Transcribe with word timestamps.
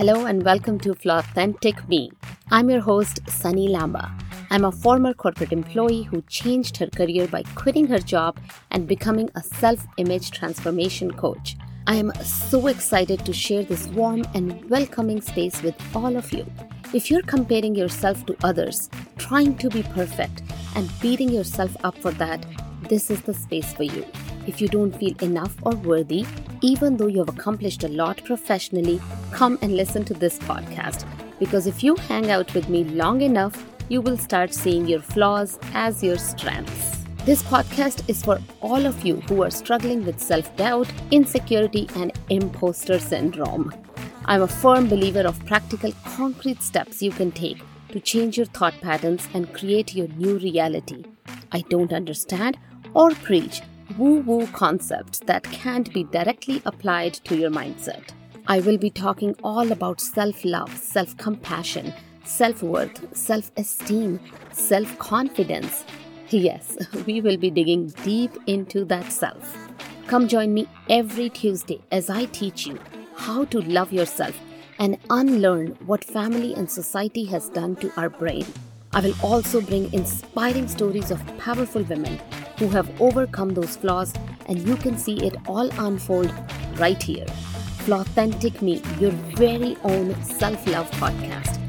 Hello 0.00 0.24
and 0.24 0.42
welcome 0.42 0.78
to 0.80 0.92
Authentic 0.92 1.86
Me. 1.86 2.10
I'm 2.50 2.70
your 2.70 2.80
host, 2.80 3.20
Sunny 3.28 3.68
Lamba. 3.68 4.10
I'm 4.48 4.64
a 4.64 4.72
former 4.72 5.12
corporate 5.12 5.52
employee 5.52 6.04
who 6.04 6.22
changed 6.22 6.78
her 6.78 6.86
career 6.86 7.26
by 7.28 7.42
quitting 7.54 7.86
her 7.88 7.98
job 7.98 8.38
and 8.70 8.88
becoming 8.88 9.28
a 9.34 9.42
self 9.42 9.86
image 9.98 10.30
transformation 10.30 11.12
coach. 11.12 11.54
I 11.86 11.96
am 11.96 12.14
so 12.24 12.68
excited 12.68 13.26
to 13.26 13.34
share 13.34 13.62
this 13.62 13.88
warm 13.88 14.24
and 14.32 14.64
welcoming 14.70 15.20
space 15.20 15.60
with 15.62 15.76
all 15.94 16.16
of 16.16 16.32
you. 16.32 16.46
If 16.94 17.10
you're 17.10 17.30
comparing 17.34 17.74
yourself 17.74 18.24
to 18.24 18.36
others, 18.42 18.88
trying 19.18 19.58
to 19.58 19.68
be 19.68 19.82
perfect, 19.82 20.40
and 20.76 20.90
beating 21.02 21.28
yourself 21.28 21.76
up 21.84 21.98
for 21.98 22.12
that, 22.12 22.46
this 22.88 23.10
is 23.10 23.20
the 23.20 23.34
space 23.34 23.74
for 23.74 23.82
you. 23.82 24.06
If 24.46 24.62
you 24.62 24.68
don't 24.68 24.96
feel 24.96 25.14
enough 25.22 25.54
or 25.62 25.72
worthy, 25.72 26.24
even 26.62 26.96
though 26.96 27.06
you 27.06 27.18
have 27.18 27.28
accomplished 27.28 27.84
a 27.84 27.88
lot 27.88 28.22
professionally, 28.24 29.00
come 29.32 29.58
and 29.62 29.76
listen 29.76 30.04
to 30.04 30.14
this 30.14 30.38
podcast. 30.38 31.06
Because 31.38 31.66
if 31.66 31.82
you 31.82 31.96
hang 31.96 32.30
out 32.30 32.52
with 32.54 32.68
me 32.68 32.84
long 32.84 33.22
enough, 33.22 33.66
you 33.88 34.00
will 34.00 34.18
start 34.18 34.54
seeing 34.54 34.86
your 34.86 35.00
flaws 35.00 35.58
as 35.74 36.02
your 36.02 36.18
strengths. 36.18 36.98
This 37.24 37.42
podcast 37.42 38.08
is 38.08 38.22
for 38.22 38.38
all 38.60 38.86
of 38.86 39.04
you 39.04 39.16
who 39.28 39.42
are 39.42 39.50
struggling 39.50 40.04
with 40.04 40.20
self 40.20 40.54
doubt, 40.56 40.88
insecurity, 41.10 41.88
and 41.96 42.12
imposter 42.30 42.98
syndrome. 42.98 43.72
I'm 44.26 44.42
a 44.42 44.48
firm 44.48 44.88
believer 44.88 45.26
of 45.26 45.44
practical, 45.46 45.92
concrete 46.04 46.62
steps 46.62 47.02
you 47.02 47.10
can 47.10 47.32
take 47.32 47.62
to 47.88 48.00
change 48.00 48.36
your 48.36 48.46
thought 48.46 48.74
patterns 48.80 49.28
and 49.34 49.52
create 49.52 49.94
your 49.94 50.08
new 50.08 50.38
reality. 50.38 51.04
I 51.52 51.62
don't 51.68 51.92
understand 51.92 52.58
or 52.94 53.10
preach 53.10 53.62
woo 53.98 54.20
woo 54.20 54.46
concepts 54.48 55.18
that 55.20 55.44
can't 55.44 55.92
be 55.92 56.04
directly 56.04 56.62
applied 56.64 57.14
to 57.14 57.36
your 57.36 57.50
mindset. 57.50 58.10
I 58.46 58.60
will 58.60 58.78
be 58.78 58.90
talking 58.90 59.34
all 59.42 59.72
about 59.72 60.00
self 60.00 60.44
love, 60.44 60.76
self 60.76 61.16
compassion, 61.16 61.92
self 62.24 62.62
worth, 62.62 63.16
self 63.16 63.50
esteem, 63.56 64.20
self 64.52 64.98
confidence. 64.98 65.84
Yes, 66.30 66.76
we 67.06 67.20
will 67.20 67.36
be 67.36 67.50
digging 67.50 67.88
deep 68.04 68.36
into 68.46 68.84
that 68.86 69.12
self. 69.12 69.56
Come 70.06 70.28
join 70.28 70.54
me 70.54 70.68
every 70.88 71.28
Tuesday 71.28 71.80
as 71.90 72.10
I 72.10 72.26
teach 72.26 72.66
you 72.66 72.78
how 73.16 73.44
to 73.46 73.60
love 73.62 73.92
yourself 73.92 74.38
and 74.78 74.98
unlearn 75.10 75.76
what 75.86 76.04
family 76.04 76.54
and 76.54 76.70
society 76.70 77.24
has 77.26 77.48
done 77.50 77.76
to 77.76 77.92
our 78.00 78.08
brain. 78.08 78.46
I 78.92 79.00
will 79.00 79.14
also 79.22 79.60
bring 79.60 79.92
inspiring 79.92 80.66
stories 80.66 81.10
of 81.10 81.24
powerful 81.38 81.82
women 81.82 82.18
who 82.60 82.68
have 82.68 82.88
overcome 83.00 83.54
those 83.54 83.74
flaws, 83.74 84.14
and 84.46 84.58
you 84.68 84.76
can 84.76 84.96
see 84.96 85.16
it 85.26 85.34
all 85.48 85.68
unfold 85.80 86.32
right 86.76 87.02
here. 87.02 87.26
Authentic 87.90 88.62
Me, 88.62 88.80
your 89.00 89.10
very 89.34 89.76
own 89.82 90.14
self 90.22 90.64
love 90.68 90.88
podcast 90.92 91.59